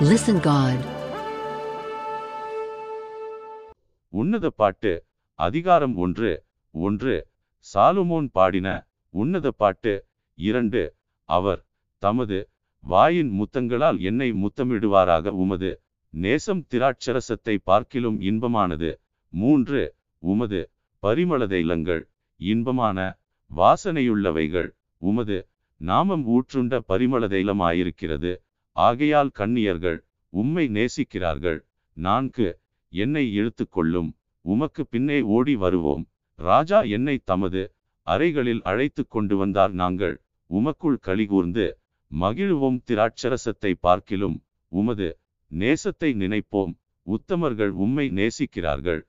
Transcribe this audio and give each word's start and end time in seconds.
Listen 0.00 0.40
God 0.40 0.82
உன்னத 4.12 4.46
பாட்டு 4.52 4.92
அதிகாரம் 5.38 5.94
ஒன்று 5.96 6.30
ஒன்று 6.74 7.14
சாலுமோன் 7.66 8.28
பாடின 8.34 8.68
உன்னத 9.14 9.50
பாட்டு 9.60 9.92
இரண்டு 10.38 10.82
அவர் 11.28 11.60
தமது 12.02 12.38
வாயின் 12.84 13.30
முத்தங்களால் 13.38 14.00
என்னை 14.02 14.28
முத்தமிடுவாராக 14.42 15.32
உமது 15.36 15.70
நேசம் 16.14 16.62
திராட்சரசத்தை 16.70 17.56
பார்க்கிலும் 17.66 18.18
இன்பமானது 18.28 18.90
மூன்று 19.32 19.82
உமது 20.22 20.60
பரிமளதைலங்கள் 21.02 22.02
இன்பமான 22.40 22.98
வாசனையுள்ளவைகள் 23.50 24.70
உமது 25.02 25.38
நாமம் 25.80 26.26
ஊற்றுண்ட 26.28 26.74
பரிமளதைலமாயிருக்கிறது 26.88 28.30
ஆகையால் 28.76 29.30
கண்ணியர்கள் 29.38 29.98
உம்மை 30.32 30.64
நேசிக்கிறார்கள். 30.68 31.58
நான்கு 31.96 32.48
என்னை 32.92 33.24
இழுத்துக்கொள்ளும். 33.38 34.10
உமக்கு 34.44 34.82
பின்னே 34.86 35.18
ஓடி 35.36 35.54
வருவோம். 35.56 36.04
ராஜா 36.38 36.80
என்னை 36.96 37.16
தமது 37.24 37.62
அறைகளில் 38.06 38.62
அழைத்து 38.62 39.02
கொண்டு 39.06 39.36
வந்தார். 39.36 39.72
நாங்கள் 39.72 40.14
உமக்குள் 40.50 40.98
கலிகூர்ந்து 41.06 41.66
மகிழ்வோம். 42.10 42.78
திராட்சரசத்தை 42.88 43.72
பார்க்கிலும் 43.80 44.36
உமது 44.72 45.08
நேசத்தை 45.50 46.10
நினைப்போம். 46.22 46.74
உத்தமர்கள் 47.06 47.72
உம்மை 47.84 48.06
நேசிக்கிறார்கள். 48.10 49.02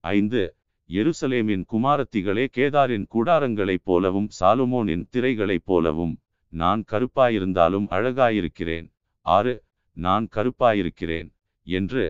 ஐந்து 0.00 0.42
எருசலேமின் 0.90 1.64
குமாரத்திகளே 1.72 2.44
கேதாரின் 2.56 3.06
கூடாரங்களைப் 3.14 3.84
போலவும் 3.84 4.28
சாலுமோனின் 4.40 5.04
திரைகளைப் 5.10 5.66
போலவும் 5.70 6.14
நான் 6.52 6.82
கருப்பாயிருந்தாலும் 6.90 7.86
அழகாயிருக்கிறேன். 7.96 8.86
ஆறு 9.26 9.54
நான் 9.96 10.26
கருப்பாயிருக்கிறேன் 10.36 11.28
என்று 11.66 12.04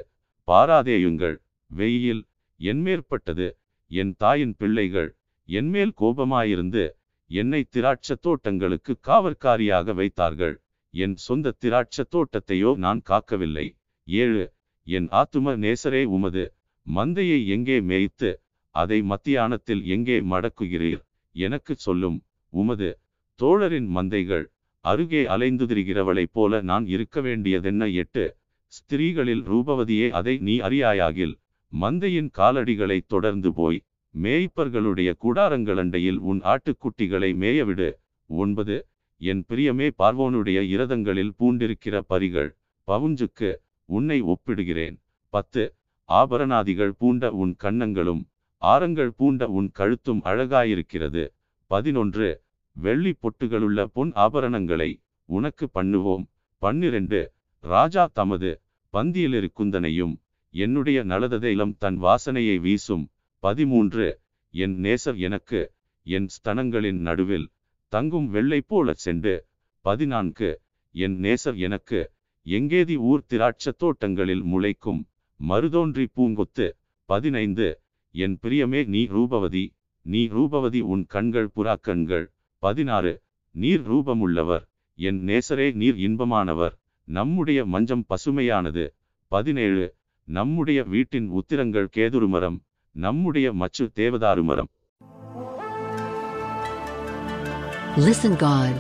பாராதேயுங்கள். 0.49 1.37
வெயில் 1.71 2.23
என்மேற்பட்டது 2.61 3.47
என் 3.91 4.13
தாயின் 4.19 4.55
பிள்ளைகள் 4.59 5.11
என்மேல் 5.49 5.95
கோபமாயிருந்து 6.01 6.85
என்னை 7.31 7.61
திராட்சத் 7.77 8.23
தோட்டங்களுக்கு 8.27 8.93
காவற்காரியாக 9.09 9.95
வைத்தார்கள். 9.95 10.57
என் 10.95 11.17
சொந்த 11.27 11.55
திராட்சத் 11.61 12.11
தோட்டத்தையோ 12.15 12.71
நான் 12.77 13.03
காக்கவில்லை. 13.11 13.67
ஏழு 14.09 14.45
என் 14.87 15.09
ஆத்தும 15.13 15.55
நேசரே 15.65 16.03
உமது 16.17 16.45
மந்தையை 16.87 17.39
எங்கே 17.47 17.79
மேய்த்து 17.81 18.31
அதை 18.75 18.99
மத்தியானத்தில் 19.03 19.83
எங்கே 19.95 20.17
மடக்குகிறீர்? 20.23 21.03
எனக்குச் 21.37 21.83
சொல்லும் 21.85 22.19
உமது 22.53 22.89
தோழரின் 23.39 23.89
மந்தைகள் 23.97 24.45
அருகே 24.85 25.23
அலைந்து 25.27 25.65
திரிகிறவளைப் 25.67 26.33
போல 26.33 26.61
நான் 26.61 26.87
இருக்க 26.87 27.21
வேண்டியதென்ன 27.21 27.87
எட்டு? 27.87 28.25
ஸ்திரீகளில் 28.73 29.43
ரூபவதியே 29.43 30.11
அதை 30.11 30.35
நீ 30.39 30.55
அறியாயாகில். 30.59 31.35
மந்தையின் 31.73 32.31
காலடிகளை 32.39 32.99
தொடர்ந்து 33.07 33.51
போய் 33.53 33.79
மேய்ப்பர்களுடைய 34.15 35.11
கூடாரங்களண்டையில் 35.25 36.19
உன் 36.31 36.41
ஆட்டுக்குட்டிகளை 36.43 37.31
மேயவிடு. 37.43 37.89
ஒன்பது 38.31 38.77
என் 39.21 39.45
பிரியமே 39.49 39.89
பார்வோனுடைய 39.99 40.59
இரதங்களில் 40.75 41.33
பூண்டிருக்கிற 41.39 41.99
பரிகள் 42.07 42.51
பவுஞ்சுக்கு 42.89 43.51
உன்னை 43.89 44.19
ஒப்பிடுகிறேன். 44.23 44.97
பத்து 45.33 45.65
ஆபரணாதிகள் 46.09 46.95
பூண்ட 46.99 47.31
உன் 47.33 47.55
கன்னங்களும் 47.65 48.23
ஆரங்கள் 48.63 49.13
பூண்ட 49.19 49.43
உன் 49.49 49.71
கழுத்தும் 49.79 50.23
அழகாயிருக்கிறது. 50.25 51.25
பதினொன்று 51.71 52.29
வெள்ளி 52.73 53.15
பொட்டுகளுள்ள 53.23 53.85
பொன் 53.85 54.13
ஆபரணங்களை 54.13 55.03
உனக்கு 55.25 55.69
பண்ணுவோம். 55.75 56.27
பன்னிரண்டு. 56.59 57.33
ராஜா 57.59 58.11
தமது 58.13 58.61
பந்தியிலிருக்குந்தனையும் 58.93 60.15
என்னுடைய 60.51 61.05
நலததைலம் 61.05 61.75
தன் 61.79 62.03
வாசனையை 62.03 62.61
வீசும். 62.61 63.11
பதிமூன்று. 63.39 64.21
என் 64.51 64.83
நேசர் 64.83 65.17
எனக்கு 65.17 65.73
என் 66.03 66.27
ஸ்தனங்களின் 66.27 66.99
நடுவில் 66.99 67.49
தங்கும் 67.89 68.29
வெள்ளை 68.29 68.61
போலச் 68.61 68.97
சென்று. 68.97 69.47
பதினான்கு. 69.81 70.61
என் 70.91 71.21
நேசர் 71.21 71.57
எனக்கு 71.57 72.11
எங்கேதி 72.47 72.97
ஊர் 72.97 73.25
திராட்சத் 73.29 73.79
தோட்டங்களில் 73.79 74.45
முளைக்கும் 74.45 75.05
மருதோன்றி 75.49 76.07
பூங்கொத்து. 76.17 76.73
பதினைந்து. 77.05 77.81
என் 78.11 78.39
பிரியமே 78.43 78.87
நீ 78.87 79.07
ரூபவதி. 79.07 79.75
நீ 80.03 80.27
ரூபவதி 80.27 80.81
உன் 80.81 81.07
கண்கள் 81.07 81.51
புறாக்கண்கள் 81.57 82.27
பதினாறு 82.63 83.23
நீர் 83.51 83.93
ரூபமுள்ளவர். 83.93 84.65
என் 84.95 85.25
நேசரே 85.27 85.75
நீர் 85.75 85.95
இன்பமானவர். 85.95 86.73
நம்முடைய 87.05 87.65
மஞ்சம் 87.65 88.05
பசுமையானது. 88.09 88.89
பதினேழு 89.29 89.95
நம்முடைய 90.25 90.83
வீட்டின் 90.83 91.29
உத்திரங்கள் 91.31 91.89
கேதுருமரம். 91.97 92.59
நம்முடைய 92.91 93.53
மச்சு 93.53 93.91
தேவதாரு 93.95 94.43
மரம் 94.43 94.69
Listen 97.97 98.35
God. 98.41 98.75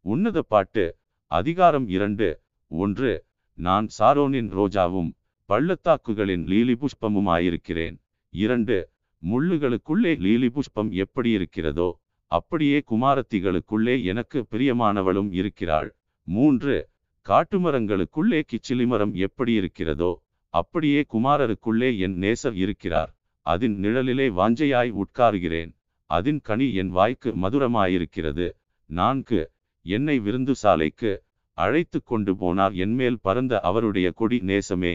உன்னத 0.00 0.42
பாட்டு 0.42 0.96
அதிகாரம் 1.26 1.88
இரண்டு 1.88 2.40
ஒன்று 2.68 3.24
நான் 3.54 3.88
சாரோனின் 3.98 4.50
ரோஜாவும் 4.52 5.10
பள்ளத்தாக்குகளின் 5.44 6.46
லீலி 6.46 6.78
புஷ்பமுமாயிருக்கிறேன் 6.78 7.96
இரண்டு 8.30 8.90
முள்ளுகளுக்குள்ளே 9.22 10.12
லீலி 10.24 10.48
புஷ்பம் 10.48 10.90
எப்படி 10.90 11.30
இருக்கிறதோ 11.30 11.88
அப்படியே 12.26 12.78
குமாரத்திகளுக்குள்ளே 12.90 14.04
எனக்கு 14.04 14.46
பிரியமானவளும் 14.50 15.30
இருக்கிறாள். 15.32 15.90
மூன்று 16.22 16.88
காட்டுமரங்களுக்குள்ளே 17.26 18.40
கிச்சிலிமரம் 18.50 19.14
எப்படி 19.14 19.52
இருக்கிறதோ 19.52 20.12
அப்படியே 20.54 21.00
குமாரருக்குள்ளே 21.12 21.98
என் 21.98 22.16
நேசர் 22.18 22.54
இருக்கிறார். 22.54 23.10
அதன் 23.46 23.76
நிழலிலே 23.82 24.26
வாஞ்சையாய் 24.38 24.90
உட்காருகிறேன். 25.02 25.72
அதின் 26.10 26.40
கனி 26.42 26.74
என் 26.74 26.88
வாய்க்கு 26.88 27.30
மதுரமாயிருக்கிறது. 27.36 28.46
நான்கு 28.90 29.40
என்னை 29.86 30.18
விருந்து 30.18 30.54
சாலைக்கு 30.54 31.22
அழைத்து 31.58 32.02
கொண்டு 32.02 32.32
போனார். 32.34 32.74
என்மேல் 32.74 33.18
பறந்த 33.20 33.60
அவருடைய 33.60 34.10
கொடி 34.10 34.38
நேசமே. 34.38 34.94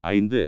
ஐந்து 0.00 0.42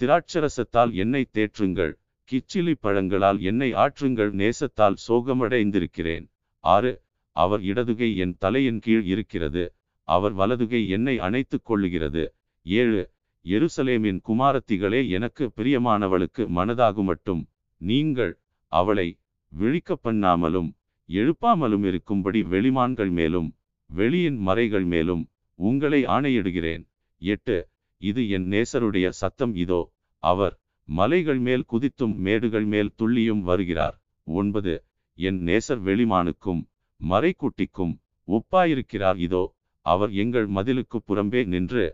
திராட்சரசத்தால் 0.00 0.92
என்னை 0.92 1.22
தேற்றுங்கள். 1.32 1.92
கிச்சிலி 2.28 2.74
பழங்களால் 2.80 3.40
என்னை 3.40 3.68
ஆற்றுங்கள் 3.74 4.30
நேசத்தால் 4.40 4.96
சோகமடைந்திருக்கிறேன். 5.06 6.26
ஆறு 6.64 6.92
அவர் 7.36 7.62
இடதுகை 7.62 8.16
என் 8.16 8.36
தலையின் 8.38 8.78
கீழ் 8.78 9.04
இருக்கிறது. 9.04 9.64
அவர் 10.08 10.32
வலதுகை 10.32 10.88
என்னை 10.88 11.14
அணைத்துக் 11.18 11.66
கொள்ளுகிறது. 11.68 12.24
ஏழு 12.66 13.02
எருசலேமின் 13.44 14.20
குமாரத்திகளே 14.28 15.00
எனக்கு 15.08 15.44
பிரியமானவளுக்கு 15.56 16.42
மனதாகுமட்டும். 16.58 17.42
நீங்கள் 17.80 18.32
அவளை 18.72 19.08
விழிக்க 19.52 19.98
பண்ணாமலும் 20.04 20.70
எழுப்பாமலும் 21.08 21.84
இருக்கும்படி 21.84 22.40
வெளிமான்கள் 22.42 23.10
மேலும் 23.10 23.48
வெளியின் 23.90 24.38
மறைகள் 24.38 24.84
மேலும் 24.84 25.22
உங்களை 25.58 26.00
ஆணையிடுகிறேன். 26.06 26.84
எட்டு 27.22 27.56
இது 28.02 28.22
என் 28.28 28.46
நேசருடைய 28.54 29.08
சத்தம் 29.20 29.54
இதோ 29.54 29.80
அவர் 30.22 30.54
மலைகள் 30.88 31.38
மேல் 31.38 31.64
குதித்தும் 31.72 32.14
மேடுகள் 32.16 32.64
மேல் 32.64 32.90
துள்ளியும் 32.96 33.42
வருகிறார். 33.42 33.96
ஒன்பது. 34.26 34.74
என் 35.18 35.40
நேசர் 35.40 35.80
வெளிமானுக்கும் 35.84 36.62
மறைக்குட்டிக்கும் 37.00 37.94
ஒப்பாயிருக்கிறார். 38.28 39.16
இதோ 39.16 39.42
அவர் 39.86 40.12
எங்கள் 40.12 40.48
மதிலுக்கு 40.48 40.98
புறம்பே 41.06 41.40
நின்று 41.44 41.84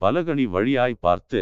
பலகனி 0.00 0.44
வழியாய் 0.44 0.96
பார்த்து 1.00 1.40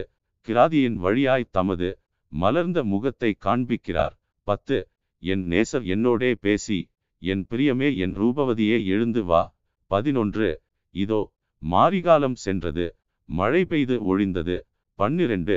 கிராதியின் 0.48 0.96
வழியாய் 1.04 1.46
தமது 1.50 1.88
மலர்ந்த 2.32 2.78
முகத்தை 2.84 3.30
காண்பிக்கிறார். 3.44 4.14
பத்து. 4.42 4.78
என் 5.22 5.44
நேசர் 5.48 5.84
என்னோடே 5.94 6.30
பேசி 6.40 6.78
என் 7.22 7.44
பிரியமே 7.50 7.88
என் 7.96 8.14
ரூபவதியே 8.16 8.78
எழுந்து 8.84 9.24
வா. 9.24 9.42
பதினொன்று. 9.90 10.48
இதோ 10.94 11.20
மாரிகாலம் 11.62 12.36
சென்றது 12.44 12.86
மழை 13.28 13.64
பெய்து 13.64 13.96
ஒழிந்தது. 14.10 14.56
பன்னிரண்டு. 14.98 15.56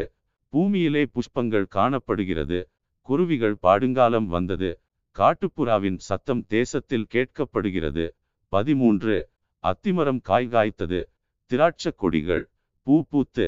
பூமியிலே 0.49 1.03
புஷ்பங்கள் 1.13 1.67
காணப்படுகிறது. 1.67 2.59
குருவிகள் 3.01 3.57
பாடுங்காலம் 3.57 4.27
வந்தது. 4.27 4.69
காட்டுப்புறாவின் 5.15 5.99
சத்தம் 6.07 6.43
தேசத்தில் 6.47 7.07
கேட்கப்படுகிறது. 7.13 8.05
பதிமூன்று. 8.47 9.17
அத்திமரம் 9.63 10.21
காய் 10.21 10.47
காய்த்தது 10.47 10.99
திராட்சக் 11.51 11.97
கொடிகள் 11.97 12.43
பூ 12.81 13.03
பூத்து 13.03 13.45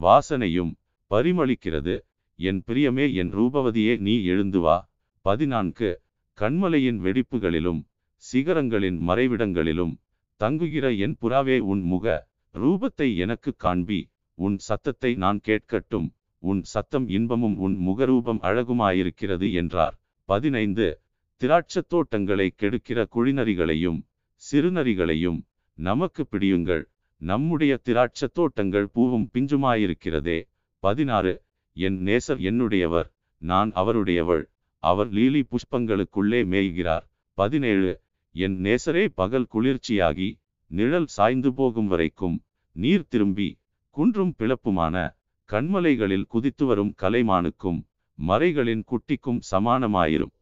வாசனையும் 0.00 0.72
பரிமளிக்கிறது. 1.10 1.94
என் 2.38 2.62
பிரியமே 2.66 3.06
என் 3.14 3.32
ரூபவதியே 3.34 3.98
நீ 3.98 4.14
எழுந்து 4.24 4.60
வா. 4.60 4.78
பதினான்கு. 5.20 5.90
கண்மலையின் 6.38 7.00
வெடிப்புகளிலும் 7.06 7.80
சிகரங்களின் 8.22 8.98
மறைவிடங்களிலும் 9.08 9.94
தங்குகிற 10.40 10.92
என் 11.04 11.16
புறாவே 11.20 11.58
உன் 11.58 11.82
முக 11.82 12.06
ரூபத்தை 12.54 13.08
எனக்கு 13.16 13.50
காண்பி. 13.56 14.00
உன் 14.38 14.58
சத்தத்தை 14.58 15.14
நான் 15.14 15.40
கேட்கட்டும். 15.48 16.08
உன் 16.42 16.62
சத்தம் 16.64 17.08
இன்பமும் 17.08 17.56
உன் 17.56 17.76
முகரூபம் 17.76 18.40
அழகுமாயிருக்கிறது 18.42 19.52
என்றார். 19.52 20.00
பதினைந்து. 20.24 21.00
திராட்சத் 21.40 21.88
தோட்டங்களை 21.88 22.54
கெடுக்கிற 22.62 23.06
குழிநரிகளையும் 23.14 23.98
சிறுநரிகளையும் 24.42 25.38
நமக்கு 25.78 26.26
பிடியுங்கள். 26.30 26.82
நம்முடைய 27.16 27.80
திராட்சத் 27.84 28.32
தோட்டங்கள் 28.32 28.88
பூவும் 28.88 29.28
பிஞ்சுமாயிருக்கிறதே. 29.32 30.38
பதினாறு. 30.78 31.42
என் 31.72 32.04
நேசர் 32.04 32.40
என்னுடையவர் 32.48 33.08
நான் 33.38 33.72
அவருடையவள். 33.72 34.44
அவர் 34.82 35.10
லீலி 35.12 35.42
புஷ்பங்களுக்குள்ளே 35.46 36.40
மேய்கிறார். 36.52 37.06
பதினேழு. 37.38 38.00
என் 38.34 38.60
நேசரே 38.60 39.08
பகல் 39.14 39.46
குளிர்ச்சியாகி 39.54 40.28
நிழல் 40.66 41.06
சாய்ந்து 41.06 41.54
போகும் 41.54 41.86
வரைக்கும் 41.86 42.42
நீர் 42.72 43.08
திரும்பி 43.08 43.48
குன்றும் 43.90 44.34
பிளப்புமான 44.38 45.20
கண்மலைகளில் 45.50 46.26
குதித்து 46.26 46.66
வரும் 46.66 46.94
கலைமானுக்கும் 47.02 47.80
மறைகளின் 48.14 48.84
குட்டிக்கும் 48.90 49.40
சமானமாயிரும். 49.50 50.32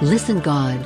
Listen 0.00 0.38
God. 0.50 0.80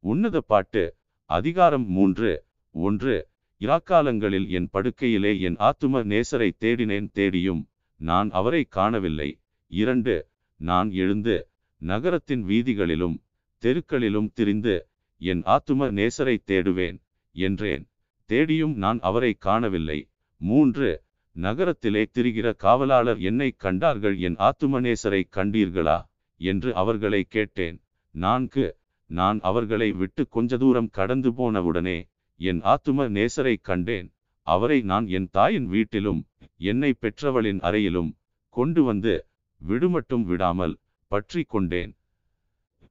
உன்னத 0.00 0.40
பாட்டு 0.40 0.94
அதிகாரம் 1.24 1.86
மூன்று 1.86 2.44
ஒன்று 2.70 3.28
இராக்காலங்களில் 3.60 4.48
என் 4.48 4.68
படுக்கையிலே 4.72 5.40
என் 5.40 5.56
ஆத்தும 5.56 6.02
நேசரை 6.12 6.50
தேடினேன் 6.60 7.10
தேடியும் 7.12 7.68
நான் 7.96 8.30
அவரை 8.30 8.64
காணவில்லை. 8.64 9.40
இரண்டு 9.66 10.28
நான் 10.56 10.90
எழுந்து 10.92 11.48
நகரத்தின் 11.76 12.44
வீதிகளிலும் 12.44 13.16
தெருக்களிலும் 13.62 14.32
திரிந்து 14.32 14.86
என் 15.18 15.42
ஆத்தும 15.42 15.90
நேசரை 15.98 16.36
தேடுவேன். 16.46 16.98
என்றேன். 17.34 17.84
தேடியும் 18.30 18.74
நான் 18.74 18.98
அவரை 19.00 19.32
காணவில்லை. 19.38 19.98
மூன்று 20.40 20.90
நகரத்திலே 21.36 22.02
திரிகிற 22.14 22.48
காவலாளர் 22.56 23.20
என்னை 23.20 23.50
கண்டார்கள் 23.56 24.16
என் 24.18 24.36
ஆத்துமநேசரை 24.38 25.22
கண்டீர்களா? 25.36 25.98
என்று 26.40 26.70
அவர்களை 26.74 27.22
கேட்டேன். 27.28 27.76
நான்கு 28.14 28.66
நான் 29.10 29.38
அவர்களை 29.40 29.88
விட்டு 29.92 30.22
கொஞ்ச 30.28 30.56
தூரம் 30.56 30.90
கடந்து 30.90 31.30
போனவுடனே 31.30 31.98
என் 32.40 32.60
ஆத்தும 32.62 33.06
நேசரை 33.16 33.54
கண்டேன். 33.60 34.08
அவரை 34.46 34.78
நான் 34.82 35.06
என் 35.06 35.28
தாயின் 35.30 35.66
வீட்டிலும் 35.66 36.20
என்னை 36.60 36.90
பெற்றவளின் 36.92 37.60
அறையிலும் 37.60 38.10
கொண்டு 38.54 38.82
வந்து 38.82 39.14
விடுமட்டும் 39.60 40.24
விடாமல் 40.24 40.74
பற்றி 41.10 41.42
கொண்டேன். 41.42 41.92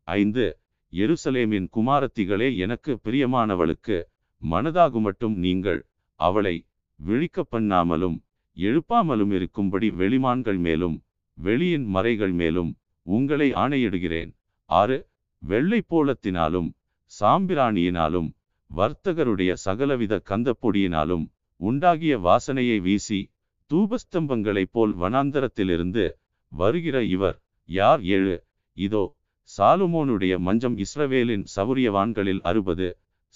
ஐந்து 0.07 0.45
எருசலேமின் 0.94 1.68
குமாரத்திகளே 1.75 2.50
எனக்கு 2.57 2.92
பிரியமானவளுக்கு 3.04 3.98
மனதாகுமட்டும் 4.44 5.36
நீங்கள் 5.45 5.81
அவளை 6.19 6.56
விழிக்க 7.00 7.45
பண்ணாமலும் 7.51 8.18
எழுப்பாமலும் 8.57 9.31
இருக்கும்படி 9.31 9.88
வெளிமான்கள் 9.92 10.60
மேலும் 10.60 10.98
வெளியின் 11.38 11.86
மறைகள் 11.86 12.34
மேலும் 12.34 12.72
உங்களை 13.06 13.48
ஆணையிடுகிறேன். 13.54 14.31
ஆறு 14.69 14.98
வெள்ளை 15.42 15.80
போலத்தினாலும் 15.90 16.69
சாம்பிராணியினாலும் 17.12 18.30
வர்த்தகருடைய 18.69 19.54
சகலவித 19.66 20.22
கந்தப்பொடியினாலும் 20.30 21.25
உண்டாகிய 21.60 22.13
வாசனையை 22.19 22.78
வீசி 22.81 23.19
தூபஸ்தம்பங்களைப் 23.72 24.72
போல் 24.72 24.94
வனாந்தரத்திலிருந்து 24.95 26.06
வருகிற 26.51 26.98
இவர் 27.06 27.38
யார்? 27.69 28.01
ஏழு 28.16 28.36
இதோ 28.78 29.04
சாலுமோனுடைய 29.50 30.34
மஞ்சம் 30.40 30.78
இஸ்ரவேலின் 30.78 31.45
சவுரியவான்களில் 31.56 32.42
அறுபது 32.42 32.88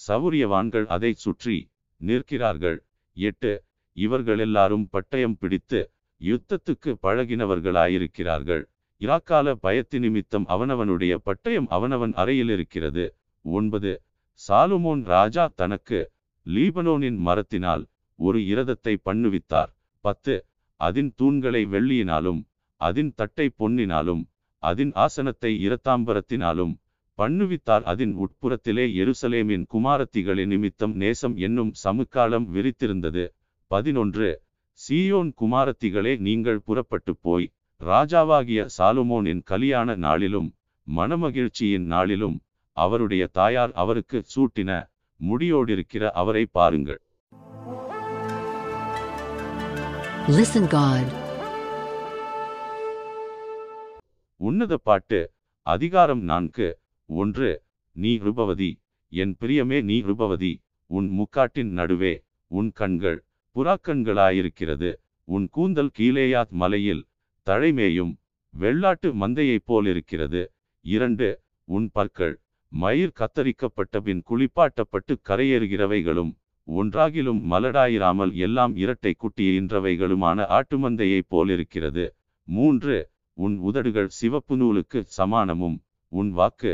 சவுரியவான்கள் 0.08 0.88
அதை 0.96 1.12
சுற்றி 1.14 1.58
நிற்கிறார்கள். 2.02 2.80
எட்டு. 3.18 3.54
இவர்கள் 3.98 4.40
எல்லாரும் 4.40 4.90
பட்டயம் 4.94 5.38
பிடித்து 5.40 5.80
யுத்தத்துக்கு 6.22 6.92
பழகினவர்களாயிருக்கிறார்கள். 7.04 8.64
இராக்கால 9.02 9.48
பயத்து 9.64 9.98
நிமித்தம் 10.00 10.46
அவனவனுடைய 10.48 11.14
பட்டயம் 11.26 11.68
அவனவன் 11.68 12.14
அறையில் 12.14 12.50
இருக்கிறது. 12.50 13.06
ஒன்பது. 13.46 13.92
சாலுமோன் 14.42 15.04
ராஜா 15.06 15.46
தனக்கு 15.56 16.00
லீபனோனின் 16.46 17.20
மரத்தினால் 17.28 17.84
ஒரு 18.20 18.40
இரதத்தை 18.54 18.94
பண்ணுவித்தார். 19.06 19.72
பத்து. 20.06 20.36
அதின் 20.80 21.12
தூண்களை 21.22 21.62
வெள்ளியினாலும் 21.74 22.42
அதின் 22.82 23.12
தட்டை 23.16 23.48
பொன்னினாலும் 23.60 24.24
அதின் 24.64 24.92
ஆசனத்தை 25.06 25.52
இரத்தாம்பரத்தினாலும் 25.68 26.74
பண்ணுவித்தார். 27.18 27.84
அதின் 27.92 28.16
உட்புறத்திலே 28.24 28.86
எருசலேமின் 29.04 29.66
குமாரத்திகளின் 29.74 30.46
நிமித்தம் 30.46 30.96
நேசம் 30.96 31.36
என்னும் 31.36 31.72
சமுக்காலம் 31.84 32.48
விரித்திருந்தது. 32.54 33.28
பதினொன்று. 33.68 34.42
சீயோன் 34.90 35.32
குமாரத்திகளே 35.42 36.18
நீங்கள் 36.18 36.60
புறப்பட்டு 36.60 37.18
போய் 37.22 37.52
ராஜாவாகிய 37.86 38.68
சாலுமோனின் 38.78 39.42
கலியாண 39.44 39.96
நாளிலும் 39.96 40.56
மனமகிழ்ச்சியின் 40.96 41.86
நாளிலும் 41.86 42.42
அவருடைய 42.72 43.28
தாயார் 43.28 43.72
அவருக்கு 43.72 44.24
சூட்டின 44.36 44.90
முடியோடிருக்கிற 45.30 46.10
அவரை 46.10 46.46
பாருங்கள். 46.46 47.02
Listen 50.28 50.66
God. 50.72 51.08
உன்னத 54.36 54.78
பாட்டு 54.78 55.32
அதிகாரம் 55.62 56.22
நான்கு. 56.22 56.80
ஒன்று 57.10 57.50
நீ 57.96 58.12
ருபவதி 58.18 58.72
என் 59.12 59.34
பிரியமே 59.42 59.78
நீ 59.82 59.98
ருபவதி 60.02 60.54
உன் 60.90 61.08
முக்காட்டின் 61.10 61.72
நடுவே 61.80 62.14
உன் 62.52 62.70
கண்கள் 62.72 63.20
புறாக்கண்களாயிருக்கிறது 63.56 64.90
உன் 65.28 65.46
கூந்தல் 65.50 65.94
கீழேயாத் 66.00 66.54
மலையில் 66.62 67.04
தழைமேயும் 67.48 68.14
வெள்ளாட்டு 68.54 69.10
மந்தையைப் 69.22 69.66
போலிருக்கிறது. 69.66 70.42
இரண்டு 70.86 71.28
உன் 71.68 71.88
பற்கள் 71.94 72.36
மயிர் 72.72 73.18
கத்தரிக்கப்பட்ட 73.20 74.00
பின் 74.00 74.22
குளிப்பாட்டப்பட்டு 74.30 75.14
கரையேறுகிறவைகளும் 75.30 76.32
ஒன்றாகிலும் 76.68 77.42
மலடாயிராமல் 77.52 78.34
எல்லாம் 78.38 78.74
இரட்டை 78.76 79.14
குட்டியின்றவைகளுமான 79.16 80.48
ஆட்டுமந்தையைப் 80.58 81.30
போலிருக்கிறது. 81.30 82.06
மூன்று 82.48 82.98
உன் 83.38 83.56
உதடுகள் 83.60 84.10
சிவப்பு 84.20 84.56
நூலுக்கு 84.58 85.00
சமானமும் 85.18 85.78
உன் 86.12 86.32
வாக்கு 86.32 86.74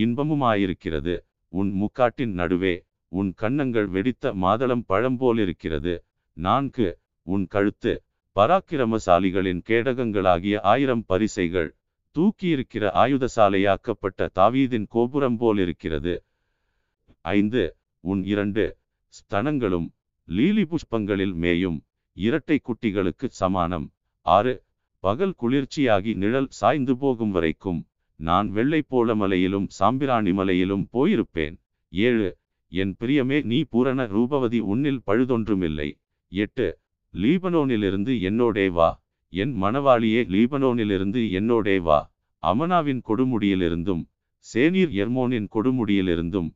இன்பமுமாயிருக்கிறது. 0.00 1.14
உன் 1.52 1.70
முக்காட்டின் 1.72 2.34
நடுவே 2.40 2.74
உன் 3.12 3.30
கன்னங்கள் 3.36 3.88
வெடித்த 3.94 4.34
மாதளம் 4.34 4.84
பழம் 4.86 5.16
போலிருக்கிறது 5.16 5.94
நான்கு 6.36 6.88
உன் 7.26 7.44
கழுத்து 7.46 7.92
பராக்கிரமசாலிகளின் 8.36 9.60
கேடகங்களாகிய 9.68 10.56
ஆயிரம் 10.72 11.04
பரிசைகள் 11.06 11.70
தூக்கியிருக்கிற 12.16 12.84
ஆயுதசாலையாக்கப்பட்ட 13.02 14.28
தாவீதின் 14.38 14.86
கோபுரம் 14.88 15.36
போலிருக்கிறது. 15.36 16.14
ஐந்து 17.20 17.62
உன் 18.04 18.22
இரண்டு 18.24 18.64
ஸ்தனங்களும் 19.14 19.88
லீலி 20.28 20.64
புஷ்பங்களில் 20.64 21.34
மேயும் 21.34 21.78
இரட்டை 22.16 22.58
குட்டிகளுக்கு 22.60 23.26
சமானம். 23.40 23.86
ஆறு 24.26 24.54
பகல் 25.04 25.34
குளிர்ச்சியாகி 25.40 26.12
நிழல் 26.14 26.50
சாய்ந்து 26.60 26.94
போகும் 26.96 27.30
வரைக்கும் 27.30 27.80
நான் 28.28 28.50
வெள்ளைப்போல 28.50 28.84
போல 28.88 29.14
மலையிலும் 29.14 29.68
சாம்பிராணி 29.68 30.32
மலையிலும் 30.32 30.88
போயிருப்பேன். 30.92 31.56
ஏழு 31.88 32.38
என் 32.68 32.96
பிரியமே 33.00 33.42
நீ 33.42 33.62
பூரண 33.62 34.06
ரூபவதி 34.06 34.58
உன்னில் 34.58 35.02
பழுதொன்றுமில்லை. 35.06 35.98
எட்டு 36.28 36.78
லீபனோனிலிருந்து 37.12 38.12
என்னோடே 38.22 38.70
வா. 38.70 39.02
என் 39.28 39.62
மணவாளியே 39.62 40.22
லீபனோனிலிருந்து 40.28 41.30
என்னோடே 41.32 41.80
வா. 41.80 42.12
அமனாவின் 42.42 43.02
கொடுமுடியிலிருந்தும் 43.08 44.02
சேனீர் 44.54 44.92
எர்மோனின் 45.02 45.48
கொடுமுடியிலிருந்தும் 45.54 46.50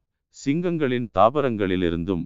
சிங்கங்களின் 0.45 1.09
தாபரங்களிலிருந்தும் 1.19 2.25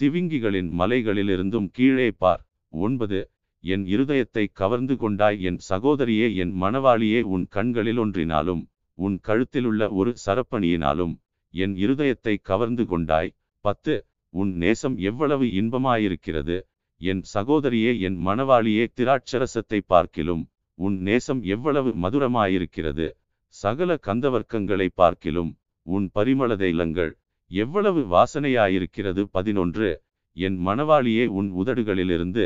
சிவிங்கிகளின் 0.00 0.70
மலைகளிலிருந்தும் 0.78 1.68
கீழே 1.72 2.10
பார். 2.10 2.48
ஒன்பது 2.68 3.30
என் 3.60 3.84
இருதயத்தை 3.84 4.46
கவர்ந்து 4.52 4.96
கொண்டாய். 4.96 5.40
என் 5.40 5.58
சகோதரியே 5.68 6.34
என் 6.34 6.62
மணவாளியே 6.62 7.22
உன் 7.22 7.46
கண்களில் 7.50 7.98
ஒன்றினாலும் 7.98 8.68
உன் 9.04 9.16
கழுத்திலுள்ள 9.26 9.82
ஒரு 9.98 10.10
சரப்பணியினாலும் 10.24 11.14
என் 11.54 11.74
இருதயத்தை 11.84 12.34
கவர்ந்து 12.42 12.84
கொண்டாய். 12.86 13.30
பத்து 13.64 13.94
உன் 14.34 14.50
நேசம் 14.62 14.96
எவ்வளவு 15.10 15.46
இன்பமாயிருக்கிறது. 15.60 16.56
என் 17.00 17.22
சகோதரியே 17.34 17.92
என் 18.06 18.18
மணவாளியே 18.26 18.84
திராட்சரசத்தை 18.98 19.80
பார்க்கிலும் 19.86 20.42
உன் 20.78 20.96
நேசம் 21.00 21.40
எவ்வளவு 21.54 21.90
மதுரமாயிருக்கிறது. 22.02 23.06
சகல 23.54 23.90
கந்தவர்க்கங்களை 24.06 24.88
பார்க்கிலும் 24.94 25.50
உன் 25.86 26.06
பரிமள 26.14 26.50
தைலங்கள் 26.62 27.12
எவ்வளவு 27.50 28.00
வாசனையாயிருக்கிறது. 28.14 29.22
பதினொன்று 29.36 29.88
என் 30.36 30.58
மணவாளியே 30.66 31.24
உன் 31.38 31.48
உதடுகளிலிருந்து 31.60 32.44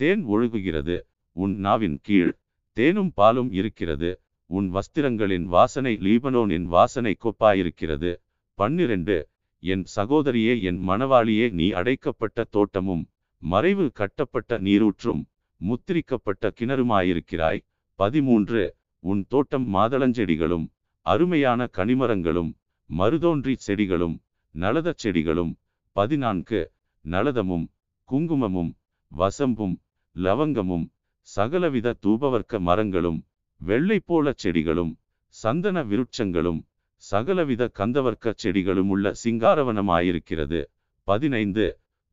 தேன் 0.00 0.22
ஒழுகுகிறது. 0.26 0.96
உன் 1.36 1.54
நாவின் 1.66 1.98
கீழ் 2.02 2.32
தேனும் 2.76 3.12
பாலும் 3.14 3.50
இருக்கிறது. 3.52 4.10
உன் 4.50 4.68
வஸ்திரங்களின் 4.74 5.46
வாசனை 5.54 5.92
லீபனோனின் 6.06 6.66
வாசனை 6.74 7.12
கொப்பாயிருக்கிறது. 7.24 8.10
பன்னிரண்டு 8.58 9.16
என் 9.62 9.84
சகோதரியே 9.96 10.54
என் 10.62 10.80
மணவாளியே 10.88 11.46
நீ 11.50 11.66
அடைக்கப்பட்ட 11.70 12.44
தோட்டமும் 12.50 13.04
மறைவு 13.42 13.86
கட்டப்பட்ட 13.92 14.58
நீரூற்றும் 14.58 15.22
முத்திரிக்கப்பட்ட 15.60 16.50
கிணறுமாயிருக்கிறாய். 16.58 17.60
பதிமூன்று 17.98 18.62
உன் 19.04 19.22
தோட்டம் 19.28 19.66
மாதளஞ்செடிகளும் 19.74 20.66
அருமையான 21.06 21.68
கனிமரங்களும் 21.78 22.50
மருதோன்றி 22.90 23.54
செடிகளும் 23.66 24.16
நலதச் 24.54 25.00
செடிகளும். 25.02 25.52
பதினான்கு 25.96 26.60
நலதமும் 27.04 27.66
குங்குமமும் 28.08 28.72
வசம்பும் 29.12 29.76
லவங்கமும் 30.16 30.86
சகலவித 31.28 31.98
தூபவர்க்க 32.04 32.58
மரங்களும் 32.68 33.18
வெள்ளைப்போளச் 33.60 34.06
போலச் 34.06 34.38
செடிகளும் 34.38 34.92
சந்தன 35.34 35.82
விருட்சங்களும் 35.82 36.60
சகலவித 37.02 37.62
கந்தவர்க்க 37.78 38.32
செடிகளும் 38.34 38.88
உள்ள 38.88 39.12
சிங்காரவனமாயிருக்கிறது. 39.24 40.60
பதினைந்து. 41.08 41.66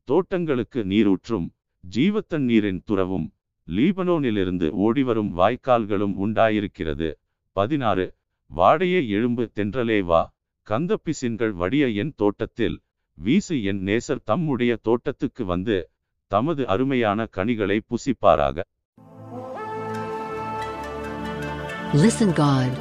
தோட்டங்களுக்கு 0.08 0.80
நீரூற்றும் 0.84 1.46
ஜீவத்தண்ணீரின் 1.84 2.80
துறவும் 2.84 3.26
லீபனோனிலிருந்து 3.68 4.68
ஓடிவரும் 4.86 5.30
வாய்க்கால்களும் 5.38 6.14
உண்டாயிருக்கிறது. 6.24 7.08
பதினாறு. 7.56 8.06
வாடையே 8.50 9.00
எழும்பு 9.16 9.44
தென்றலே 9.56 9.98
வா 10.02 10.22
கந்தப்பிசின்கள் 10.66 11.54
வடிய 11.54 11.88
என் 12.02 12.14
தோட்டத்தில் 12.16 12.76
வீசு 13.18 13.62
என் 13.62 13.80
நேசர் 13.86 14.24
தம்முடைய 14.24 14.72
தோட்டத்துக்கு 14.82 15.44
வந்து 15.44 15.76
தமது 16.30 16.62
அருமையான 16.66 17.26
கனிகளை 17.36 17.78
புசிப்பாராக. 17.90 18.56
லிசன் 21.92 22.32
காட் 22.32 22.78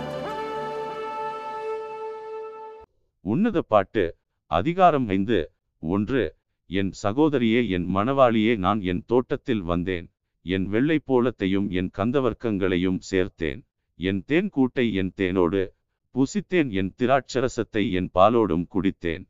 உன்னத 3.21 3.61
பாட்டு 3.61 4.17
அதிகாரம் 4.45 5.07
ஐந்து 5.07 5.51
ஒன்று 5.79 6.35
என் 6.65 6.91
சகோதரியே 7.03 7.69
என் 7.69 7.95
மணவாளியே 7.95 8.57
நான் 8.57 8.81
என் 8.81 9.03
தோட்டத்தில் 9.05 9.61
வந்தேன். 9.61 10.13
என் 10.41 10.65
வெள்ளை 10.65 10.99
போலத்தையும் 11.07 11.69
என் 11.69 11.89
கந்தவர்க்கங்களையும் 11.97 12.99
சேர்த்தேன். 13.11 13.65
என் 13.95 14.23
தேன் 14.25 14.49
கூட்டை 14.55 14.93
என் 14.93 15.13
தேனோடு 15.17 15.69
புசித்தேன். 16.15 16.71
என் 16.71 16.93
திராட்சரசத்தை 16.97 17.91
என் 17.91 18.09
பாலோடும் 18.13 18.67
குடித்தேன். 18.73 19.25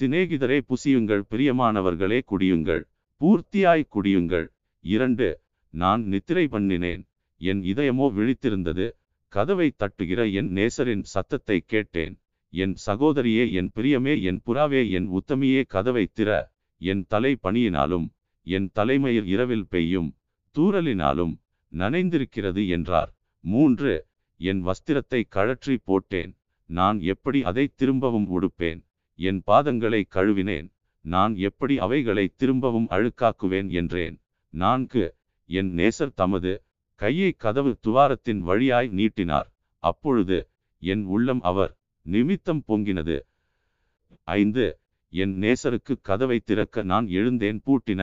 சிநேகிதரே 0.00 0.60
புசியுங்கள். 0.68 1.22
பிரியமானவர்களே 1.30 2.20
குடியுங்கள். 2.26 2.82
பூர்த்தியாய் 3.20 3.90
குடியுங்கள். 3.96 4.48
இரண்டு 4.80 5.40
நான் 5.70 6.04
நித்திரை 6.04 6.48
பண்ணினேன். 6.50 7.04
என் 7.36 7.62
இதயமோ 7.62 8.08
விழித்திருந்தது. 8.18 9.00
கதவை 9.34 9.68
தட்டுகிற 9.80 10.20
என் 10.38 10.50
நேசரின் 10.56 11.04
சத்தத்தை 11.12 11.58
கேட்டேன். 11.72 12.14
என் 12.52 12.74
சகோதரியே 12.86 13.44
என் 13.58 13.70
பிரியமே 13.76 14.14
என் 14.28 14.40
புறாவே 14.46 14.82
என் 14.90 15.08
உத்தமியே 15.18 15.62
கதவை 15.74 16.04
திற. 16.18 16.30
என் 16.80 17.02
தலை 17.08 17.32
பணியினாலும் 17.44 18.06
என் 18.46 18.68
தலைமயிர் 18.72 19.28
இரவில் 19.34 19.66
பெய்யும் 19.66 20.10
தூறலினாலும் 20.56 21.34
நனைந்திருக்கிறது 21.72 22.62
என்றார். 22.68 23.10
மூன்று 23.44 23.92
என் 24.40 24.60
வஸ்திரத்தை 24.66 25.20
கழற்றி 25.28 25.76
போட்டேன். 25.84 26.32
நான் 26.70 26.98
எப்படி 27.12 27.40
அதை 27.42 27.64
திரும்பவும் 27.74 28.28
உடுப்பேன்? 28.36 28.80
என் 29.18 29.40
பாதங்களை 29.50 30.02
கழுவினேன். 30.16 30.68
நான் 31.04 31.34
எப்படி 31.48 31.74
அவைகளை 31.78 32.26
திரும்பவும் 32.36 32.88
அழுக்காக்குவேன் 32.90 33.70
என்றேன். 33.80 34.16
நான்கு 34.54 35.04
என் 35.50 35.70
நேசர் 35.78 36.14
தமது 36.14 36.52
கையை 37.02 37.30
கதவு 37.32 37.70
துவாரத்தின் 37.84 38.40
வழியாய் 38.48 38.88
நீட்டினார். 38.88 39.48
அப்பொழுது 39.82 40.36
என் 40.82 41.04
உள்ளம் 41.14 41.42
அவர் 41.50 41.72
நிமித்தம் 42.06 42.62
பொங்கினது. 42.68 43.16
ஐந்து 44.36 44.66
என் 45.12 45.34
நேசருக்கு 45.40 45.94
கதவை 46.02 46.38
திறக்க 46.38 46.82
நான் 46.82 47.06
எழுந்தேன். 47.18 47.58
பூட்டின 47.66 48.02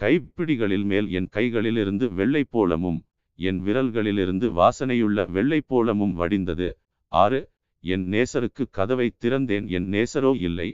கைப்பிடிகளில் 0.00 0.84
மேல் 0.84 1.08
என் 1.18 1.28
கைகளிலிருந்து 1.36 2.06
வெள்ளை 2.18 2.42
போலமும் 2.52 3.00
என் 3.38 3.60
விரல்களிலிருந்து 3.66 4.46
வாசனையுள்ள 4.60 5.26
வெள்ளை 5.30 5.60
போலமும் 5.70 6.14
வடிந்தது. 6.20 6.68
ஆறு 7.12 7.40
என் 7.84 8.06
நேசருக்கு 8.12 8.64
கதவை 8.70 9.08
திறந்தேன். 9.24 9.66
என் 9.76 9.88
நேசரோ 9.94 10.32
இல்லை 10.40 10.68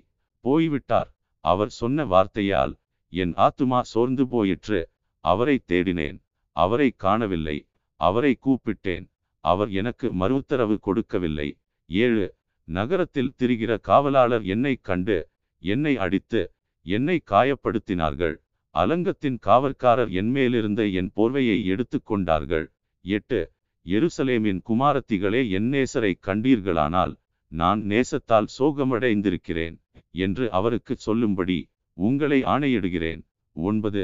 போய்விட்டார். 0.44 1.10
அவர் 1.44 1.72
சொன்ன 1.80 2.04
வார்த்தையால் 2.04 2.74
என் 3.12 3.34
ஆத்துமா 3.46 3.80
சோர்ந்து 3.92 4.26
போயிற்று. 4.28 4.80
அவரை 5.24 5.56
தேடினேன். 5.68 6.18
அவரை 6.56 6.88
காணவில்லை. 6.96 7.56
அவரை 8.00 8.32
கூப்பிட்டேன். 8.44 9.04
அவர் 9.44 9.70
எனக்கு 9.70 10.06
மறுஉத்தரவு 10.12 10.76
கொடுக்கவில்லை. 10.78 11.48
ஏழு 11.90 12.26
நகரத்தில் 12.68 13.34
திரிகிற 13.38 13.72
காவலாளர் 13.80 14.44
என்னை 14.44 14.74
கண்டு 14.80 15.18
என்னை 15.62 15.94
அடித்து 15.96 16.42
என்னை 16.86 17.16
காயப்படுத்தினார்கள். 17.30 18.36
அலங்கத்தின் 18.74 19.38
காவற்காரர் 19.46 20.10
என்மேலிருந்த 20.10 20.82
என் 20.92 21.10
போர்வையை 21.16 21.58
எடுத்து 21.64 21.98
கொண்டார்கள். 22.02 22.66
எட்டு 23.04 23.40
எருசலேமின் 23.86 24.60
குமாரத்திகளே 24.68 25.42
என் 25.50 25.68
நேசரை 25.72 26.12
கண்டீர்களானால் 26.26 27.14
நான் 27.52 27.80
நேசத்தால் 27.82 28.48
சோகமடைந்திருக்கிறேன் 28.58 29.76
என்று 30.10 30.44
அவருக்கு 30.50 30.94
சொல்லும்படி 30.96 31.58
உங்களை 31.96 32.38
ஆணையிடுகிறேன். 32.44 33.22
ஒன்பது 33.56 34.02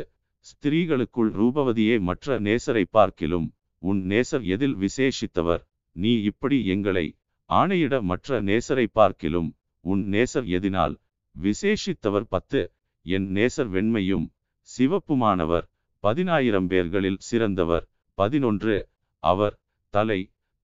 ஸ்திரீகளுக்குள் 0.48 1.30
ரூபவதியே 1.38 1.96
மற்ற 2.00 2.38
நேசரை 2.40 2.84
பார்க்கிலும் 2.90 3.46
உன் 3.82 4.00
நேசர் 4.10 4.44
எதில் 4.54 4.76
விசேஷித்தவர்? 4.76 5.62
நீ 5.96 6.12
இப்படி 6.22 6.58
எங்களை 6.66 7.06
ஆணையிட 7.50 7.94
மற்ற 8.02 8.40
நேசரை 8.42 8.86
பார்க்கிலும் 8.92 9.48
உன் 9.84 10.02
நேசர் 10.12 10.46
எதினால் 10.58 10.94
விசேஷித்தவர் 11.36 12.26
பத்து 12.28 12.60
என் 13.06 13.28
நேசர் 13.36 13.70
வெண்மையும் 13.74 14.26
சிவப்புமானவர் 14.68 15.66
பதினாயிரம் 16.04 16.68
பேர்களில் 16.70 17.20
சிறந்தவர் 17.28 17.84
பதினொன்று 18.18 18.76
அவர் 19.22 19.54
தலை 19.94 20.20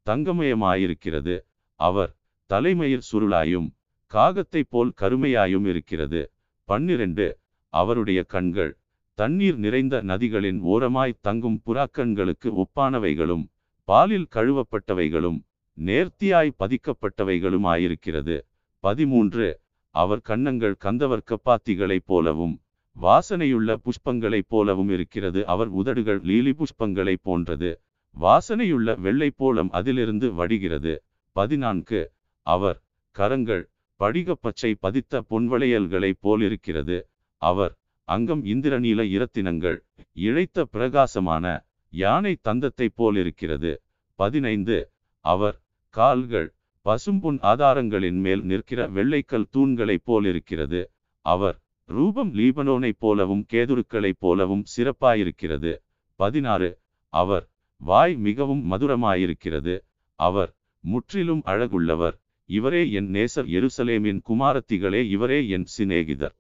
தங்கமயமாயிருக்கிறது 0.07 1.35
அவர் 1.81 2.13
தலைமயிர் 2.51 3.07
சுருளாயும் 3.11 3.69
காகத்தைப் 4.13 4.71
போல் 4.71 4.93
கருமையாயும் 5.01 5.67
இருக்கிறது 5.67 6.21
பன்னிரண்டு 6.69 7.27
அவருடைய 7.75 8.21
கண்கள் 8.25 8.73
தண்ணீர் 9.19 9.57
நிறைந்த 9.57 10.03
நதிகளின் 10.03 10.61
ஓரமாய் 10.61 11.19
தங்கும் 11.21 11.59
புறாக்கண்களுக்கு 11.67 12.49
ஒப்பானவைகளும் 12.63 13.45
பாலில் 13.89 14.27
கழுவப்பட்டவைகளும் 14.35 15.39
நேர்த்தியாய் 15.79 16.51
பதிக்கப்பட்டவைகளுமாயிருக்கிறது. 16.59 18.37
பதிமூன்று. 18.85 19.47
அவர் 19.95 20.21
கன்னங்கள் 20.21 20.77
கந்தவர்க்க 20.85 21.37
பாத்திகளைப் 21.45 22.07
போலவும் 22.07 22.55
வாசனையுள்ள 22.97 23.77
புஷ்பங்களைப் 23.85 24.49
போலவும் 24.49 24.89
இருக்கிறது. 24.89 25.41
அவர் 25.47 25.71
உதடுகள் 25.81 26.21
லீலி 26.21 26.53
புஷ்பங்களைப் 26.53 27.23
போன்றது. 27.23 27.71
வாசனையுள்ள 28.17 28.99
வெள்ளை 29.01 29.31
போலம் 29.39 29.71
அதிலிருந்து 29.71 30.35
வடிகிறது. 30.35 30.95
பதினான்கு. 31.37 32.01
அவர் 32.47 32.79
கரங்கள் 33.17 33.65
படிகப்பச்சை 34.01 34.71
பதித்த 34.81 35.23
பொன்வளையல்களைப் 35.31 36.21
போலிருக்கிறது. 36.21 36.99
அவர் 37.43 37.75
அங்கம் 38.09 38.45
இந்திரநீல 38.45 39.03
இரத்தினங்கள் 39.11 39.77
இழைத்த 40.17 40.65
பிரகாசமான 40.65 41.45
யானை 41.93 42.33
தந்தத்தைப் 42.49 42.97
போலிருக்கிறது. 42.97 43.71
பதினைந்து. 44.19 44.77
அவர் 45.25 45.57
கால்கள் 45.95 46.49
பசும்புன் 46.87 47.39
ஆதாரங்களின் 47.43 48.19
மேல் 48.21 48.43
நிற்கிற 48.43 48.81
வெள்ளைக்கல் 48.89 49.47
தூண்களைப் 49.53 50.05
போலிருக்கிறது. 50.05 50.81
அவர் 51.25 51.57
ரூபம் 51.89 52.35
லீபனோனைப் 52.35 52.99
போலவும் 52.99 53.45
கேதுருக்களைப் 53.53 54.19
போலவும் 54.19 54.65
சிறப்பாயிருக்கிறது. 54.77 55.73
பதினாறு. 56.21 56.71
அவர் 57.13 57.47
வாய் 57.81 58.17
மிகவும் 58.17 58.63
மதுரமாயிருக்கிறது. 58.73 59.75
அவர் 60.19 60.53
முற்றிலும் 60.85 61.43
அழகுள்ளவர். 61.47 62.17
இவரே 62.51 62.91
என் 62.91 63.11
நேசர் 63.13 63.49
எருசலேமின் 63.57 64.21
குமாரத்திகளே 64.29 65.03
இவரே 65.09 65.49
என் 65.49 65.67
சிநேகிதர். 65.79 66.35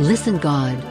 லிசன் 0.00 0.38
காட் 0.38 0.84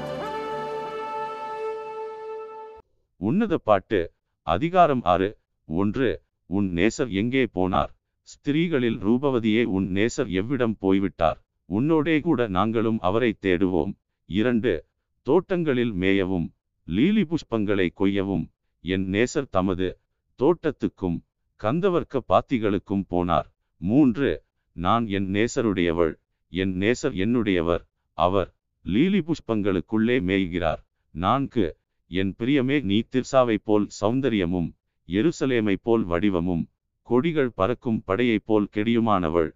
உன்னத 3.18 3.58
பாட்டு 3.58 4.14
அதிகாரம் 4.48 5.02
ஆறு 5.04 5.40
ஒன்று 5.66 6.10
உன் 6.46 6.68
நேசர் 6.74 7.10
எங்கே 7.10 7.44
போனார்? 7.44 7.90
ஸ்திரீகளில் 8.22 9.00
ரூபவதியே 9.00 9.64
உன் 9.64 9.88
நேசர் 9.92 10.30
எவ்விடம் 10.42 10.76
போய்விட்டார்? 10.80 11.40
உன்னோடே 11.70 12.22
கூட 12.22 12.48
நாங்களும் 12.48 13.00
அவரை 13.00 13.38
தேடுவோம். 13.42 13.94
இரண்டு 14.26 14.86
தோட்டங்களில் 15.22 15.94
மேயவும் 15.94 16.48
லீலி 16.84 17.26
புஷ்பங்களை 17.26 17.90
கொய்யவும் 18.00 18.46
என் 18.80 19.10
நேசர் 19.10 19.50
தமது 19.50 20.00
தோட்டத்துக்கும் 20.40 21.20
கந்தவர்க்க 21.62 22.20
பாத்திகளுக்கும் 22.28 23.06
போனார். 23.10 23.46
மூன்று 23.78 24.44
நான் 24.72 25.08
என் 25.08 25.32
நேசருடையவள் 25.32 26.16
என் 26.50 26.76
நேசர் 26.80 27.14
என்னுடையவர் 27.26 27.86
அவர் 28.14 28.56
லீலி 28.86 29.20
புஷ்பங்களுக்குள்ளே 29.20 30.18
மேய்கிறார். 30.30 30.82
நான்கு 31.16 31.66
என் 32.12 32.36
பிரியமே 32.40 32.78
நீ 32.82 32.98
திர்சாவைப் 33.12 33.64
போல் 33.64 33.88
சௌந்தரியமும் 34.02 34.70
எருசலேமைப் 35.10 35.84
போல் 35.84 36.04
வடிவமும் 36.04 36.64
கொடிகள் 37.08 37.52
பறக்கும் 37.52 38.04
படையைப் 38.08 38.46
போல் 38.46 38.68
கெடியுமானவள். 38.76 39.52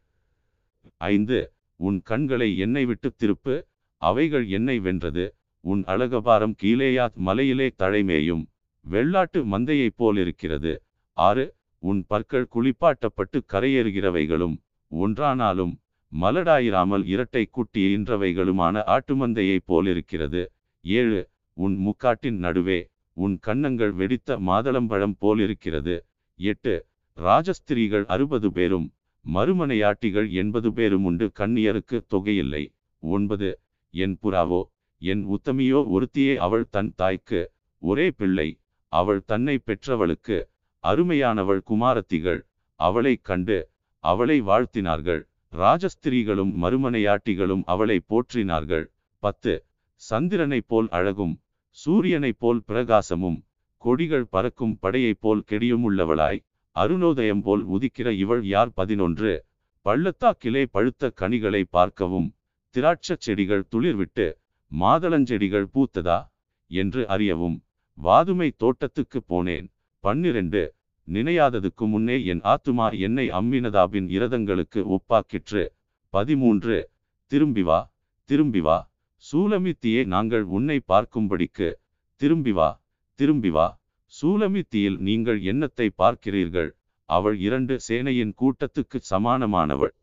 ஐந்து 0.97 1.39
உன் 1.79 2.01
கண்களை 2.01 2.49
என்னை 2.57 2.85
விட்டு 2.85 3.09
திருப்பு 3.19 3.55
அவைகள் 4.01 4.45
என்னை 4.47 4.77
வென்றது. 4.79 5.25
உன் 5.63 5.83
அழகபாரம் 5.83 6.55
கீழேயாத் 6.63 7.17
மலையிலே 7.27 7.67
தழைமேயும் 7.83 8.43
வெள்ளாட்டு 8.85 9.39
மந்தையைப் 9.53 9.97
போல் 9.99 10.17
இருக்கிறது. 10.17 10.73
ஆறு 11.17 11.45
உன் 11.83 12.01
பற்கள் 12.07 12.51
குளிப்பாட்டப்பட்டு 12.55 13.37
கரையேறுகிறவைகளும் 13.53 14.55
ஒன்றானாலும் 14.91 15.73
மலடாயிராமல் 16.21 17.03
இரட்டை 17.05 17.45
குட்டி 17.45 17.95
இன்றவைகளுமான 17.95 18.83
ஆட்டுமந்தையைப் 18.85 19.65
போலிருக்கிறது. 19.65 20.51
ஏழு 20.85 21.29
உன் 21.53 21.75
முக்காட்டின் 21.77 22.37
நடுவே 22.37 22.79
உன் 23.13 23.39
கன்னங்கள் 23.39 23.91
வெடித்த 23.91 24.37
மாதளம்பழம் 24.39 25.15
போலிருக்கிறது. 25.19 25.95
எட்டு 26.39 26.85
ராஜஸ்திரீகள் 27.17 28.05
அறுபது 28.05 28.51
பேரும் 28.51 28.87
மறுமனையாட்டிகள் 29.25 30.31
எண்பது 30.31 30.73
பேரும் 30.73 31.03
உண்டு 31.03 31.31
கண்ணியருக்கு 31.39 32.01
தொகையில்லை. 32.15 32.63
ஒன்பது 33.03 33.59
என் 33.93 34.17
புறாவோ 34.23 34.61
என் 35.01 35.23
உத்தமியோ 35.27 35.79
ஒருத்தியே 35.87 36.35
அவள் 36.35 36.65
தன் 36.69 36.93
தாய்க்கு 36.95 37.51
ஒரே 37.81 38.11
பிள்ளை 38.11 38.59
அவள் 38.91 39.21
தன்னை 39.25 39.55
பெற்றவளுக்கு 39.65 40.37
அருமையானவள் 40.83 41.61
குமாரத்திகள் 41.69 42.41
அவளைக் 42.79 43.23
கண்டு 43.23 43.69
அவளை 44.03 44.41
வாழ்த்தினார்கள். 44.41 45.21
ராஜஸ்திரீகளும் 45.55 46.63
மறுமனையாட்டிகளும் 46.63 47.63
அவளை 47.65 48.01
போற்றினார்கள். 48.09 48.85
பத்து. 49.19 49.65
சந்திரனைப் 49.95 50.67
போல் 50.67 50.87
அழகும் 50.89 51.41
சூரியனைப் 51.85 52.39
போல் 52.39 52.63
பிரகாசமும் 52.67 53.43
கொடிகள் 53.77 54.25
பறக்கும் 54.25 54.77
படையைப் 54.81 55.19
போல் 55.19 55.43
கெடியுமுள்ளவளாய் 55.49 56.45
அருணோதயம் 56.71 57.41
போல் 57.41 57.67
உதிக்கிற 57.67 58.09
இவள் 58.09 58.45
யார்? 58.45 58.73
பதினொன்று. 58.73 59.45
பள்ளத்தாக்கிலே 59.81 60.65
பழுத்த 60.65 61.11
கனிகளை 61.21 61.63
பார்க்கவும் 61.69 62.35
திராட்சச் 62.75 63.23
செடிகள் 63.25 63.67
துளிர்விட்டு 63.71 64.33
மாதளஞ்செடிகள் 64.79 65.67
பூத்ததா? 65.73 66.19
என்று 66.67 67.07
அறியவும் 67.07 67.63
வாதுமை 67.97 68.51
தோட்டத்துக்கு 68.57 69.23
போனேன். 69.29 69.67
பன்னிரண்டு. 69.99 70.74
நினையாததுக்கு 71.13 71.87
முன்னே 71.87 72.25
என் 72.25 72.41
ஆத்துமா 72.41 72.99
என்னை 72.99 73.29
அம்மினதாபின் 73.29 74.07
இரதங்களுக்கு 74.07 74.95
ஒப்பாக்கிற்று. 74.95 75.67
பதிமூன்று. 76.09 76.89
திரும்பி 77.27 77.63
வா 77.63 77.93
திரும்பி 78.23 78.61
வா. 78.61 78.91
சூலமித்தியே 79.31 80.05
நாங்கள் 80.05 80.41
உன்னை 80.41 80.81
பார்க்கும்படிக்கு. 80.87 81.73
திரும்பி 82.15 82.51
வா 82.51 82.81
திரும்பி 83.13 83.49
வா. 83.49 83.81
சூலமித்தியில் 84.21 84.97
நீங்கள் 84.97 85.41
என்னத்தை 85.41 85.89
பார்க்கிறீர்கள்? 85.97 86.69
அவள் 87.05 87.37
இரண்டு 87.37 87.79
சேனையின் 87.87 88.33
கூட்டத்துக்கு 88.41 89.01
சமானமானவள். 89.09 89.93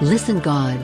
Listen 0.00 0.40
God. 0.40 0.78